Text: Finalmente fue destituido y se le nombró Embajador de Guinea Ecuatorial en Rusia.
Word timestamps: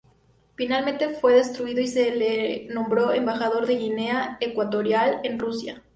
Finalmente 0.55 1.09
fue 1.09 1.35
destituido 1.35 1.79
y 1.79 1.85
se 1.87 2.09
le 2.09 2.65
nombró 2.73 3.13
Embajador 3.13 3.67
de 3.67 3.77
Guinea 3.77 4.37
Ecuatorial 4.39 5.19
en 5.23 5.37
Rusia. 5.37 5.83